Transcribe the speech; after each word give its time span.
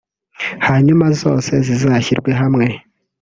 hanyuma 0.67 1.05
zose 1.21 1.51
zizashyirwe 1.65 2.31
hamwe 2.41 2.67